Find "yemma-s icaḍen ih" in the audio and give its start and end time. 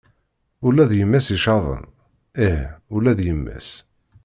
0.99-2.59